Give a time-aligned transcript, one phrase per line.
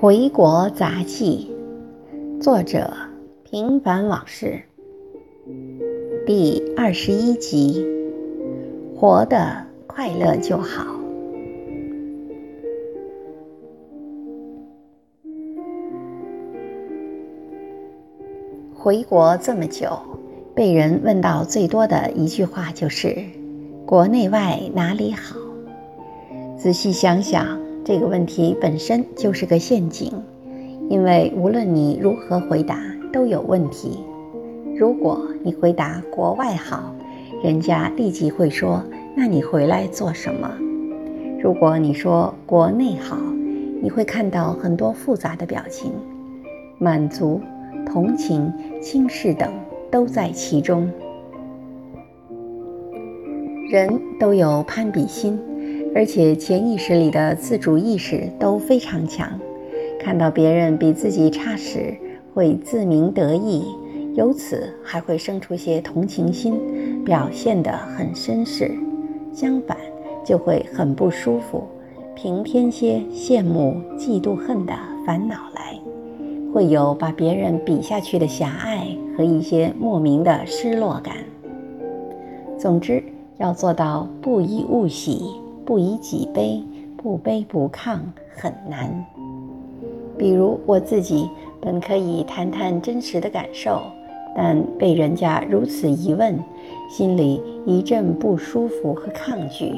[0.00, 1.46] 回国杂记，
[2.40, 2.90] 作者
[3.44, 4.62] 平凡往事，
[6.24, 7.86] 第二十一集，
[8.96, 10.86] 活得快乐就好。
[18.74, 19.98] 回国这么久，
[20.54, 23.14] 被人问到最多的一句话就是
[23.84, 25.36] ：“国内外哪里好？”
[26.56, 30.12] 仔细想想，这个问题本身就是个陷阱，
[30.88, 32.78] 因为无论你如何回答
[33.12, 33.98] 都有问题。
[34.76, 36.94] 如果你回答国外好，
[37.42, 38.82] 人家立即会说
[39.16, 40.50] ：“那你回来做什么？”
[41.42, 43.16] 如果你说国内好，
[43.82, 45.90] 你会看到很多复杂的表情，
[46.78, 47.40] 满足、
[47.86, 49.50] 同情、轻视等
[49.90, 50.88] 都在其中。
[53.70, 55.38] 人都有攀比心。
[55.94, 59.28] 而且潜意识里的自主意识都非常强，
[59.98, 61.96] 看到别人比自己差时，
[62.32, 63.64] 会自鸣得意，
[64.14, 66.54] 由此还会生出些同情心，
[67.04, 68.68] 表现得很绅士；
[69.32, 69.76] 相反，
[70.24, 71.64] 就会很不舒服，
[72.14, 74.72] 平添些羡慕、嫉妒、恨的
[75.04, 75.76] 烦恼来，
[76.54, 81.16] 会有把别人比下去的狭隘和一些莫名的失落感。
[82.56, 83.02] 总之，
[83.38, 85.24] 要做到不以物喜。
[85.70, 86.60] 不以己悲，
[86.96, 88.00] 不卑不亢
[88.34, 89.06] 很难。
[90.18, 93.80] 比如我自己本可以谈谈真实的感受，
[94.34, 96.36] 但被人家如此一问，
[96.90, 99.72] 心里一阵不舒服和抗拒，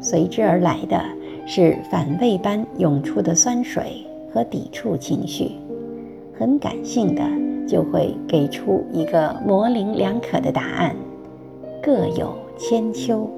[0.00, 1.00] 随之而来的
[1.46, 5.52] 是反胃般涌出的酸水和抵触情绪。
[6.36, 7.22] 很感性的
[7.68, 10.96] 就会给出一个模棱两可的答案，
[11.80, 13.30] 各有千秋。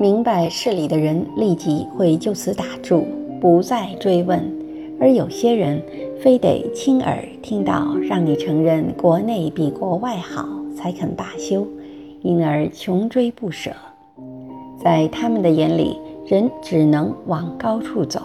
[0.00, 3.04] 明白事理的人立即会就此打住，
[3.38, 4.40] 不再追问；
[4.98, 5.82] 而有些人
[6.18, 11.66] 非得亲耳听到让你承认国内比国外好，才肯罢休，
[12.22, 13.72] 因而穷追不舍。
[14.82, 18.22] 在他们的眼里，人只能往高处走。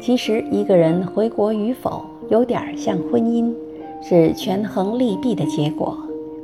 [0.00, 3.52] 其实，一个人回国与否，有点像婚姻，
[4.00, 5.94] 是权衡利弊的结果，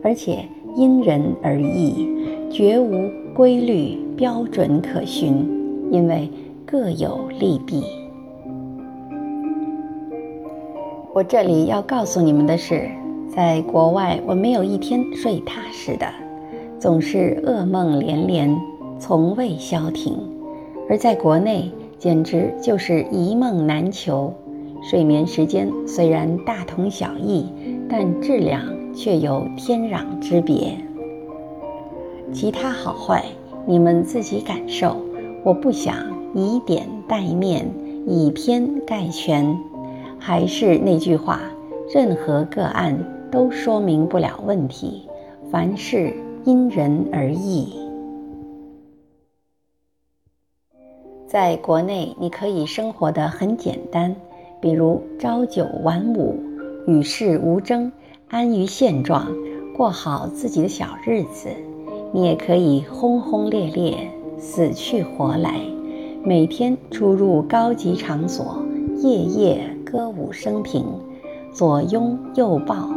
[0.02, 0.44] 而且
[0.78, 2.08] 因人而异，
[2.50, 3.10] 绝无。
[3.34, 5.48] 规律标准可循，
[5.92, 6.28] 因为
[6.66, 7.84] 各有利弊。
[11.14, 12.88] 我这里要告诉你们的是，
[13.28, 16.06] 在国外我没有一天睡踏实的，
[16.80, 18.60] 总是噩梦连连，
[18.98, 20.14] 从未消停；
[20.90, 24.34] 而在国内，简直就是一梦难求。
[24.82, 27.46] 睡眠时间虽然大同小异，
[27.88, 28.60] 但质量
[28.98, 30.76] 却有天壤之别。
[32.32, 33.24] 其他好坏，
[33.64, 34.96] 你们自己感受。
[35.44, 35.94] 我不想
[36.34, 37.64] 以点带面，
[38.08, 39.56] 以偏概全。
[40.18, 41.40] 还是那句话，
[41.94, 42.98] 任何个案
[43.30, 45.08] 都说明不了问题，
[45.48, 46.12] 凡事
[46.44, 47.72] 因人而异。
[51.24, 54.16] 在国内，你可以生活的很简单，
[54.60, 56.34] 比如朝九晚五，
[56.88, 57.92] 与世无争，
[58.30, 59.26] 安于现状，
[59.74, 61.48] 过好自己的小日子。
[62.12, 65.62] 你也可以轰轰烈烈，死去活来，
[66.22, 68.62] 每天出入高级场所，
[68.98, 70.84] 夜夜歌舞升平，
[71.54, 72.90] 左拥右抱，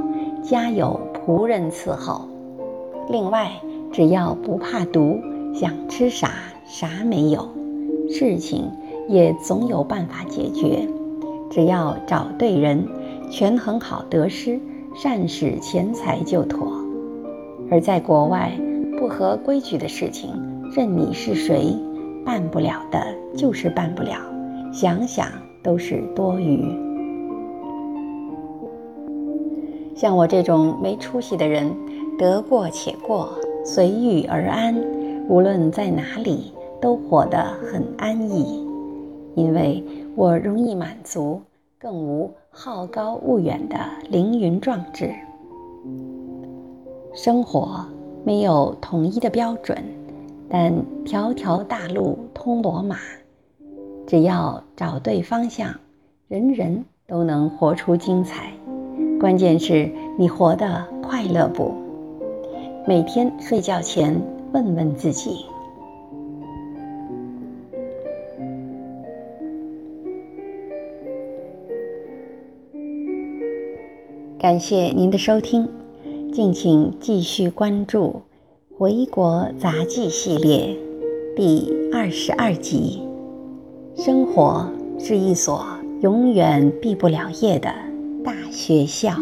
[0.43, 2.27] 家有仆人伺候。
[3.09, 3.53] 另外，
[3.89, 5.17] 只要不怕毒，
[5.53, 6.29] 想吃啥
[6.65, 7.47] 啥没有，
[8.09, 8.69] 事情
[9.07, 10.85] 也总有办法解决。
[11.49, 12.85] 只要找对人，
[13.29, 14.59] 权衡好得失，
[14.95, 16.71] 善使钱财就妥。
[17.69, 18.51] 而在国外。
[18.99, 20.29] 不合规矩的事情，
[20.75, 21.75] 任你是谁，
[22.23, 23.03] 办不了的
[23.35, 24.15] 就是办不了，
[24.71, 25.27] 想想
[25.63, 26.63] 都是多余。
[29.95, 31.75] 像我这种没出息的人，
[32.19, 33.29] 得过且过，
[33.65, 34.79] 随遇而安，
[35.27, 38.63] 无论在哪里都活得很安逸，
[39.33, 39.83] 因为
[40.15, 41.41] 我容易满足，
[41.79, 43.77] 更无好高骛远的
[44.09, 45.09] 凌云壮志。
[47.13, 47.85] 生活。
[48.23, 49.83] 没有统一的标准，
[50.47, 50.71] 但
[51.03, 52.97] 条条大路通罗马。
[54.05, 55.73] 只要找对方向，
[56.27, 58.51] 人人都能活出精彩。
[59.19, 61.73] 关键是你活得快乐不？
[62.85, 64.21] 每天睡觉前
[64.53, 65.47] 问问自己。
[74.41, 75.69] 感谢您的收听。
[76.33, 78.23] 敬请继续关注
[78.75, 80.75] 《回国杂技》系列。
[81.35, 83.03] 第二十二集：
[83.95, 84.67] 生活
[84.97, 85.63] 是一所
[86.01, 87.71] 永远毕不了业的
[88.25, 89.13] 大学校。